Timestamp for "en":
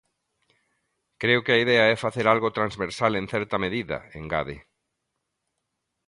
3.15-3.25